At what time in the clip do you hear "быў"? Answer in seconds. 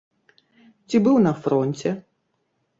1.09-1.21